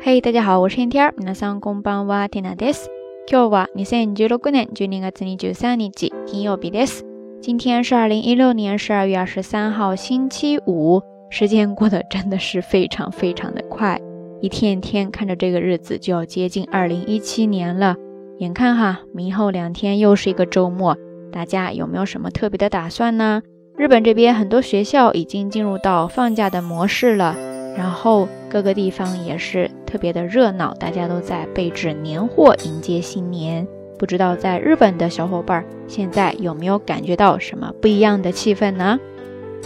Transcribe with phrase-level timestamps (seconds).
[0.00, 1.12] 嘿，大家好，我是天天。
[1.16, 2.90] 皆さんこんばんは、テナです。
[3.26, 7.02] 今日は二千十六年十二月二十三日金曜日です。
[7.40, 11.02] 今天是二零一六年十二月二十三号星期五。
[11.30, 14.00] 时间过得真的是非常非常的快，
[14.40, 17.96] 一天一天看着这个日子就要接近二零一七年了。
[18.38, 20.96] 眼看哈，明后两天又是一个周末，
[21.32, 23.42] 大家有没有什么特别的打算呢？
[23.76, 27.34] 日本这边很多学校已经进入到放假的模式了，
[27.76, 29.70] 然后各个地方也是。
[29.94, 33.64] 特别的热闹，大家都在备置年货，迎接新年。
[33.96, 38.98] 不知道在日本的小伙伴现在有没有感觉到什么不一样的气氛呢？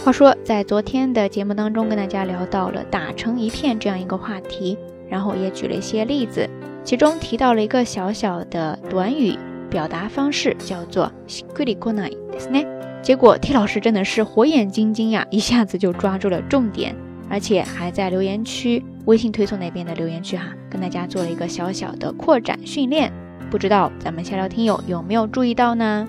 [0.05, 4.77] 话说，在昨天的节目当中，跟大家聊到了“打成一片”这样一个话题，
[5.09, 6.47] 然后也举了一些例子，
[6.83, 9.35] 其中提到了一个小小的短语
[9.67, 12.67] 表达方式，叫做“しっくりこない”ですね。
[13.01, 16.95] 结果 T 老师真的是火眼金睛呀，一下子就抓住了重点。
[17.33, 23.11] 而且还在留言区、微信推送那边的留言区哈，跟大家做了一个小小的扩展训练，
[23.49, 26.07] 不知道咱们下聊听友有没有注意到呢？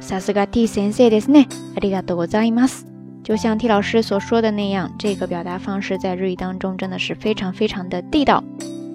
[0.00, 1.46] さすが T 先生ですね。
[1.74, 2.84] ありがとうございます。
[3.24, 8.44] 就像 T 老师所说的那样，这个表达方式在日语当中真的是非常非常的地道。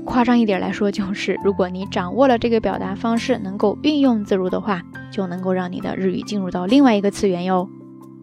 [0.06, 7.70] 夸张一点来说，就是如果你掌握了这个表达方式，能够运用自如的话，就能够让你的日语进入到另外一个次元哟。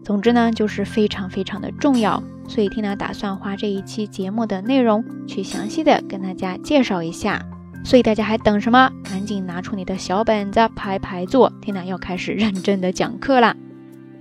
[0.03, 2.21] 总之呢，就是非常非常的重要。
[2.47, 7.45] 所以，Tina 打算花这一期节目的内容去详细的跟大家介绍一下。
[7.85, 8.91] 所以大家还等什么？
[9.03, 13.55] 赶紧拿出你的小本子排排坐，Tina 要开始认真的讲课啦。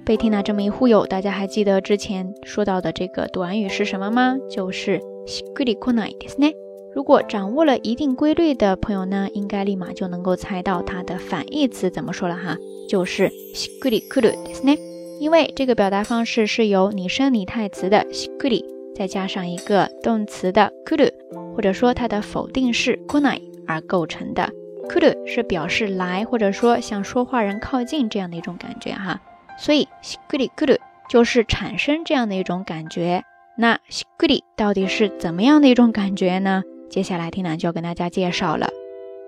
[0.04, 4.36] 被 Tina 这么一忽悠，大家还记得之前说到的这个短语是什么吗？
[4.50, 6.52] 就是しっくりこないですね。
[6.94, 12.56] 如果掌握了一定规律的朋友呢，应该立马就能够猜到它的反义词怎么说了哈，
[12.88, 14.78] 就是しっくりくるですね。
[15.23, 21.09] 因为这个表达方式是由拟声拟态词的 shikuri 再加上一个动词的 kuru，
[21.55, 24.51] 或者说它的否定式 kunai 而构成的。
[24.89, 29.21] kuru 是表示来，或者说向说话人靠近这样的一种感觉哈。
[29.57, 30.77] 所以 shikuri kuru
[31.09, 33.23] 就是产生这样的一种感觉。
[33.57, 36.63] 那 shikuri 到底是怎么样的一种感觉呢？
[36.89, 38.67] 接下来听楠就要跟大家介绍了。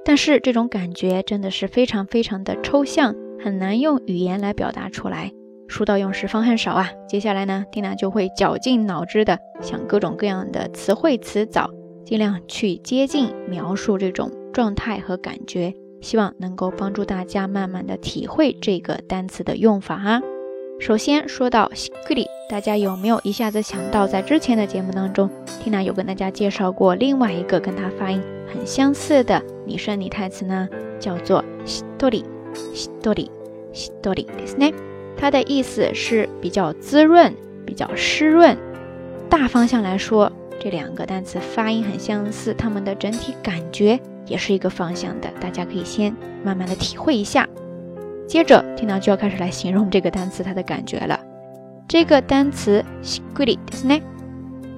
[0.03, 5.31] 但是这种感觉真的是非常非常的抽象，很难用语言来表达出来。
[5.68, 6.90] 书到用时方恨少啊！
[7.08, 11.70] 接下来呢，蒂娜就会绞尽脑汁的想各种各样的词汇词藻，
[12.04, 20.20] 尽量去接近描述这种状态和感觉，希望能够帮助大家慢慢的体会这个单词的用法哈。
[20.80, 25.30] 首先说到しっくり，大家有没有一下子想到，在之前的节目当中，
[25.62, 28.20] 蒂娜有跟大家介绍过另外一个跟它发音
[28.52, 30.68] 很相似的拟声拟态词呢？
[30.98, 32.24] 叫做しっとり、
[32.74, 33.30] しっとり、
[33.72, 34.72] しっとりですね。
[35.16, 37.34] 它的意思是比较滋润、
[37.66, 38.56] 比较湿润。
[39.28, 45.30] 大方向来说，这两个单词发音很相似，它们的整体感觉也是一个方向的。
[45.40, 47.48] 大家可以先慢慢的体会一下。
[48.26, 51.18] 接着，听到就要开始来形容这个单词它的感觉了。
[51.88, 54.02] 这个单词 “shikuri” ですね，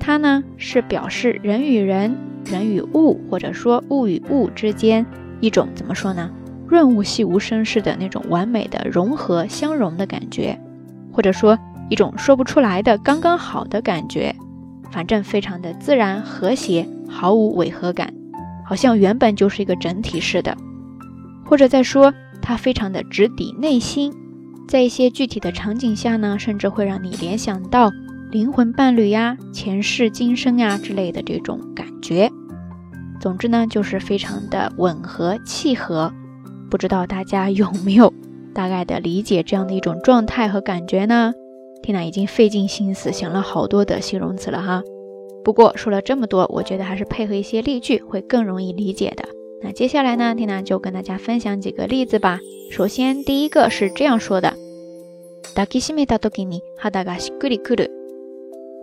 [0.00, 5.04] 它呢是表示人与人、人与物，或者说物与物之间
[5.40, 6.30] 一种怎么说呢？
[6.67, 10.59] 润物细无声似的那种完美的融合相融的感觉，
[11.11, 11.57] 或者说
[11.89, 14.35] 一种说不出来的刚刚好的感觉，
[14.91, 18.13] 反正非常的自然和谐，毫无违和感，
[18.65, 20.55] 好像原本就是一个整体似的。
[21.45, 24.13] 或者再说，它非常的直抵内心，
[24.67, 27.89] 在一些具体的场景下呢，甚至会让你联想到
[28.29, 32.29] 灵魂伴侣呀、前世今生呀之类的这种感觉。
[33.21, 36.11] 总之呢，就是非常的吻合契合。
[36.70, 38.12] 不知道大家有没有
[38.54, 41.34] 大概的理解这样的一种状态和感觉呢？
[41.82, 44.82] 缇娜已经费尽心思想了好多的形容词了哈。
[45.44, 49.24] 不过说了这么多，我觉得还是配合一些例句会更容易理解的。
[49.62, 52.38] 那接下来呢，缇娜就跟大家分享几个例子吧。
[52.70, 54.54] 首先第一个是这样说的：
[55.54, 57.90] 抱きしめた時に肌がしっくりくる。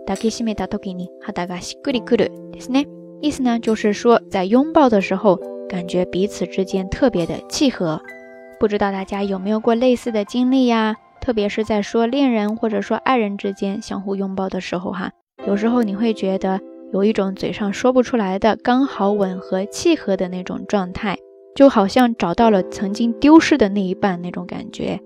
[0.06, 2.86] 抱きしめた時に肌がしっくりくるですね。
[3.20, 5.38] 意思呢就是说在拥抱的时候。
[5.68, 8.00] 感觉彼此之间特别的契合，
[8.58, 10.96] 不知道大家有没有过类似的经历呀？
[11.20, 15.12] 特别是在说恋人或者说爱人之间相互拥抱的时候，哈，
[15.46, 16.60] 有时候你会觉得
[16.92, 21.18] 有一种嘴上说不出来的刚好吻合契合的那种状态，
[21.54, 24.98] 就好像找到了曾经丢失的那一半那种感觉。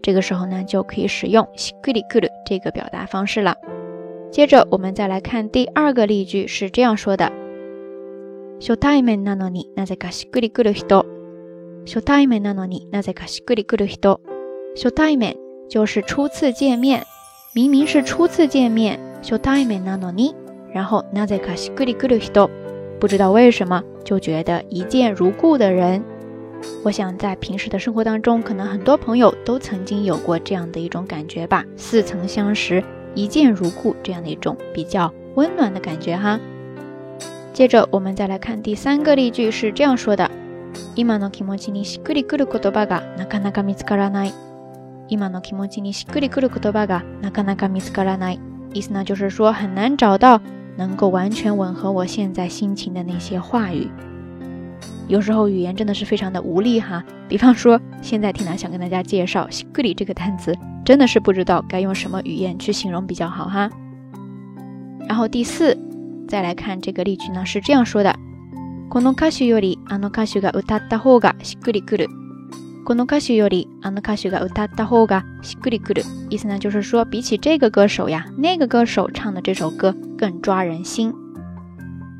[0.00, 3.56] 这个时候呢，就可以使用しっくりくる这个表达方式了。
[4.30, 7.30] 接着我们再来看第二个例句，是这样说的。
[8.60, 11.06] 初対面なのになぜかしっくりくる人。
[11.84, 14.20] 初対面なのになぜかしっくりくる人。
[14.76, 15.36] 初対面
[15.68, 17.02] 就是初次见面，
[17.54, 20.34] 明明是初次见面，初対面なのに，
[20.72, 22.48] 然后なぜかしっくりくる人，
[23.00, 26.02] 不知道为什么就觉得一见如故的人。
[26.84, 32.82] 我想在平时的生活当中，可能很多朋友都曾经有过这样的一种感觉吧，似曾相识，
[33.16, 36.38] 一见如故这样的一种比较温暖的感觉哈。
[37.56, 40.30] 接着我们再来看第三个例句，是这样说的：
[40.94, 44.32] 今の気持ちにしっくりくる言葉がなかなか見つからない。
[45.08, 48.40] 今の気持ちにしっくりくる言葉がなかなか見つからない。
[48.72, 50.40] 意思呢就是说很难找到
[50.78, 53.90] 能够完全吻合我现在心情的那些话语。
[55.08, 60.56] 有时候语言真的是非常的无力哈，比方说现在缇娜想跟大家介绍“しっくり”这个单词，
[60.86, 63.68] 真的是不知道该用什么语言去形容比较好哈。
[65.06, 65.76] 然后第四，
[66.28, 68.14] 再来看这个例句呢，是这样说的：
[68.90, 72.08] この歌手よりあの歌手が歌った方がしっくりくる。
[72.84, 76.02] この歌手よりあの歌手が歌った方がしっくりくる。
[76.30, 81.12] 意思呢就是说，比起这个歌手呀，那个歌手唱的这首歌更抓人心。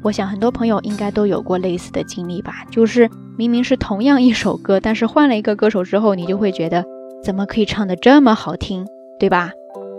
[0.03, 6.85] 我想很多朋友应该都有过类似的经历吧，就是明明是同样一首歌，但是换了一个歌手之后，你就会觉得
[7.23, 8.87] 怎么可以唱的这么好听，
[9.19, 9.53] 对吧？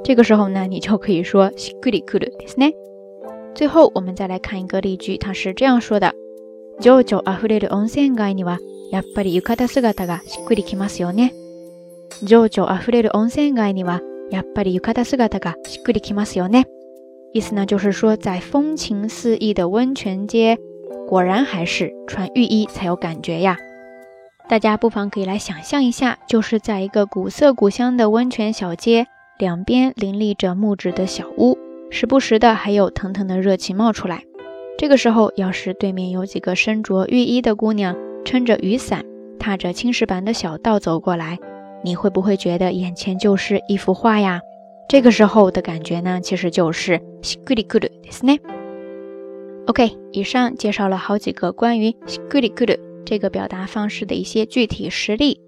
[0.03, 2.73] 这个时候呢，你就可以说しっくりくるですね。
[3.57, 6.13] 最后我们再来看一个例句，它是这样说的：
[6.79, 8.57] 情緒あふれる温泉街には
[8.91, 11.31] やっぱり浴衣姿がしっくりきますよね。
[12.23, 16.65] 情緒あふれる温泉街にはやっぱり浴衣姿がしっくりきますよね。
[17.33, 20.57] 意思呢，就是说，在风情四溢的温泉街，
[21.07, 23.57] 果然还是穿浴衣才有感觉呀。
[24.47, 29.07] 大家不妨可以来想象一下，就是在一个古色古香的温泉小街，
[29.39, 31.57] 两边林立着木质的小屋，
[31.89, 34.23] 时不时的还有腾腾的热气冒出来。
[34.77, 39.05] 这个时候，要是对面有几个身着浴衣的姑娘，撑着雨伞，
[39.39, 41.37] 踏着青石板的小道走过来，
[41.83, 44.41] 你会不会觉得眼前就是一幅画呀？
[44.89, 48.39] 这个时候的感觉呢，其实就是しっくりくるですね。
[49.67, 55.39] OK，以上介绍了好几个关于しっくりくる这个表达方式的一些具体实例，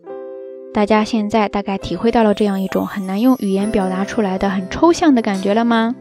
[0.73, 5.95] 大家现在大概体会到了这样一种很难用语言表达出来的很抽象的感觉了吗？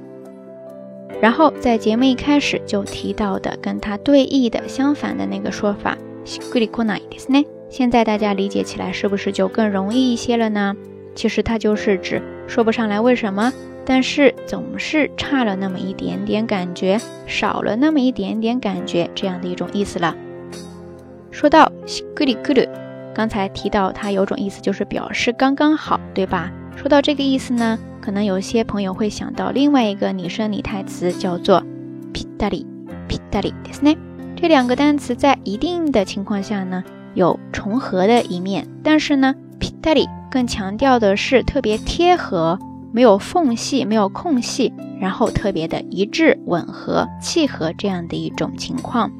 [1.20, 10.74] 然后在节目一开始就提到的跟它对应的相反的那个说法しっくりこないですね，现在大家理解起来是不是就更容易一些了呢？
[11.14, 13.52] 其实它就是指说不上来为什么，
[13.84, 20.14] 但是总是差了那么一点点感觉，少了那么一点点感觉，这样的一种意思了。
[21.30, 22.68] 说到しっくりくる，
[23.14, 26.50] 刚才提到它有种意思就是表示刚刚好，对吧？
[26.76, 31.62] 说到这个意思呢， 可能有些朋友会想到另外一个拟声拟态词叫做
[32.12, 32.66] ぴったり、
[33.08, 33.96] ぴったりですね。
[34.36, 36.84] 这两个单词在一定的情况下呢，
[37.14, 40.08] 有重合的一面，但是呢，ぴったり。
[40.30, 42.58] 更强调的是特别贴合，
[42.92, 49.12] 没有缝隙，没有空隙，然后特别的一致、吻合、契合这样的一种情况。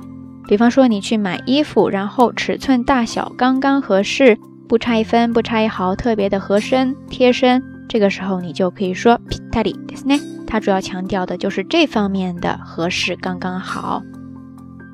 [0.48, 4.36] 比方说，你去买衣服，然后尺寸大小刚刚合适，
[4.66, 10.20] 不差一分，不差一毫，特别的合身、贴身， 这个时候你就可以说ぴったりですね。
[10.46, 14.02] 它主要强调的就是这方面的合适刚刚好。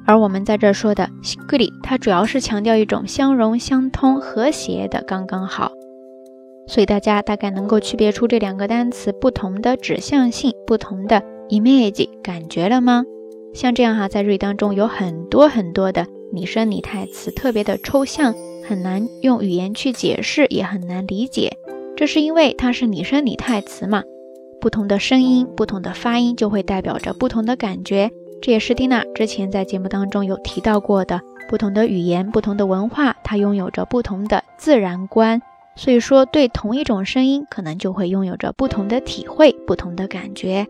[0.06, 5.72] 而我们在这说的しっくり，它主要是强调一种相融、相通、和谐的刚刚好。
[6.66, 13.04] 所以大家大概能够区别出这两个单词不同的指向性、不同的 image 感觉了吗？
[13.52, 18.34] 像这样哈，在日语当中有很多很多的拟声拟态词，特别的抽象，
[18.66, 21.56] 很难用语言去解释，也很难理解。
[21.95, 24.03] 这是因为它是拟声拟态词嘛，
[24.59, 28.11] 不同的声音、不同的发音就会代表着不同的感觉。
[28.41, 35.41] 这也是蒂娜之前在节目当中有提到过的，不同的语言、不同的文化，它拥有着不同的自然观。
[35.77, 40.67] 所以说，对同一种声音，可能就会拥有着不同的体会、不同的感觉。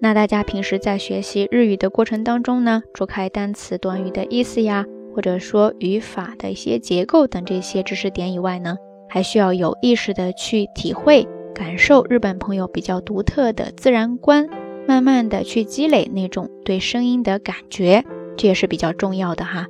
[0.00, 8.76] 那大家平时在学习日语的过程当中呢，除开单词、短语的意思呀，或者说语法的一些结构等这些知识点以外呢，
[9.12, 14.48] 还需要有意识的去体会、感受日本朋友比较独特的自然观，
[14.88, 18.06] 慢慢的去积累那种对声音的感觉，
[18.38, 19.66] 这也是比较重要的哈。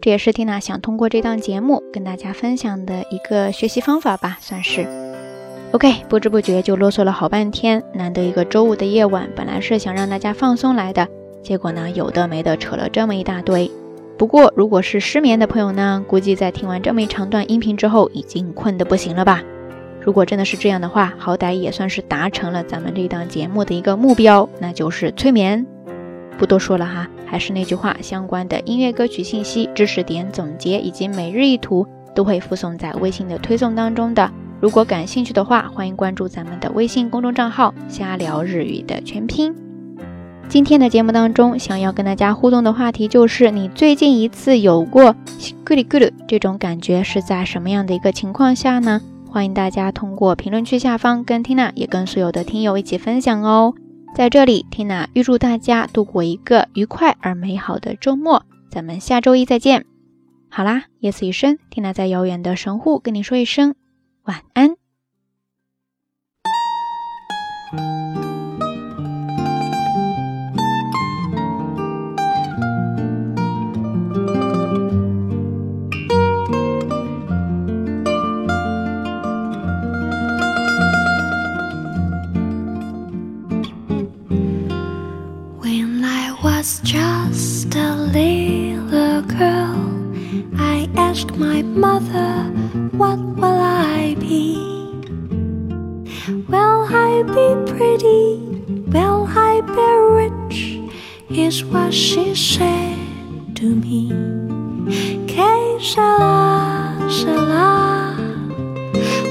[0.00, 4.86] 这也是缇娜想通过这档节目跟大家分享的一个学习方法吧，算是。
[5.72, 7.82] OK，不知不觉就啰嗦了好半天。
[7.92, 11.08] 难得一个周五的夜晚，本来是想让大家放松来的，
[11.42, 13.68] 结果呢，有的没的扯了这么一大堆。
[14.20, 19.42] 不过，如果是失眠的朋友呢，估计在听完这么一长段音频之后，已经困得不行了吧？
[20.02, 25.66] 如果真的是这样的话，好歹也算是达成了咱们这档节目的一个目标，那就是催眠。
[26.36, 34.30] 不多说了哈，还是那句话，相关的音乐歌曲信息、知识点总结以及每日一图都会附送在微信的推送当中的。
[34.60, 39.69] 如果感兴趣的话，欢迎关注咱们的微信公众账号“瞎聊日语”的全拼。
[40.50, 45.14] 今天的节目当中，想要跟大家互动的话题就是：你最近一次有过
[45.64, 49.00] 咕哩咕噜这种感觉是在什么样的一个情况下呢？
[49.30, 53.74] 欢迎大家通过评论区下方跟 Tina 也跟所有的听友一起分享哦。
[54.12, 58.42] 在这里，Tina 预祝大家度过一个愉快而美好的周末。
[58.72, 59.84] 咱们下周一再见。
[60.48, 63.76] 好啦，夜色已深，Tina 在遥远的神户跟你说一声
[64.24, 64.79] 晚安。
[86.60, 89.80] Was just a little girl,
[90.58, 92.32] I asked my mother,
[93.00, 93.60] What will
[93.98, 94.56] I be?
[96.52, 98.44] Will I be pretty?
[98.94, 99.90] Will I be
[100.20, 100.58] rich?
[101.30, 102.98] Is what she said
[103.56, 104.10] to me.
[105.32, 107.56] Que shala, shala,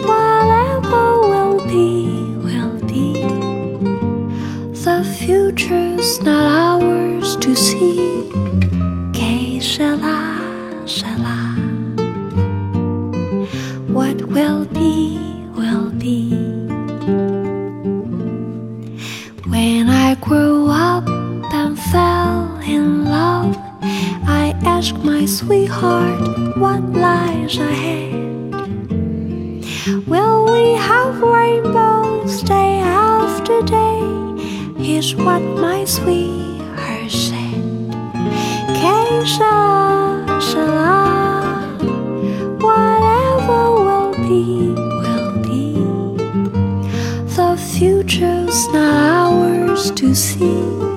[0.10, 2.10] whatever will be,
[2.46, 3.22] will be.
[4.84, 6.69] The future's not ours
[7.50, 7.96] to see.
[9.18, 10.18] Que shala,
[10.96, 11.38] shala.
[13.90, 15.18] What will be,
[15.58, 16.30] will be.
[19.54, 21.08] When I grew up
[21.60, 23.58] and fell in love,
[24.42, 26.22] I asked my sweetheart
[26.58, 28.14] what lies ahead.
[30.08, 34.02] Will we have rainbows day after day?
[34.78, 36.39] Here's what my sweet
[42.62, 44.70] whatever will be,
[45.02, 45.74] will be.
[47.36, 50.89] The future's not ours to see.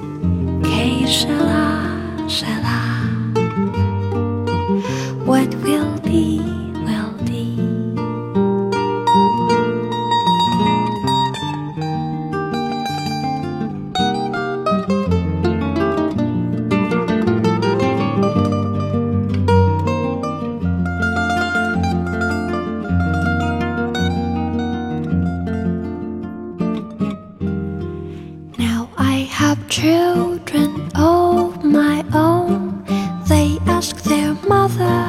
[29.72, 32.84] Children of my own.
[33.26, 35.00] They ask their mother,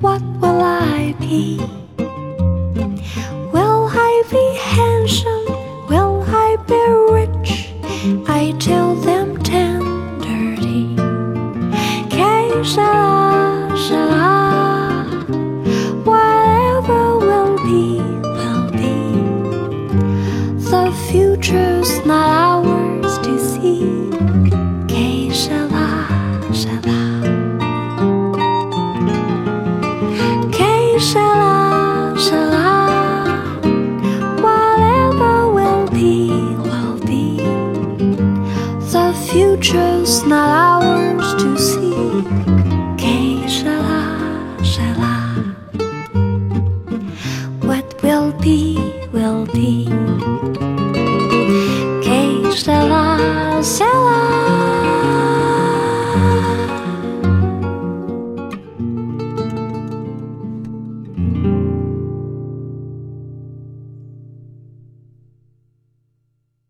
[0.00, 1.56] What will I be?
[3.54, 5.46] Will I be handsome?
[5.88, 6.82] Will I be
[7.16, 7.72] rich?
[8.28, 10.94] I tell them tenderly,
[12.12, 12.32] Que.
[16.04, 17.96] Whatever will be,
[18.36, 18.94] will be.
[20.70, 22.61] The future's not ours